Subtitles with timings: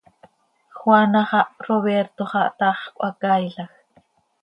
[0.77, 3.73] Juana xah, Roberto xah, taax cöhacaailajc.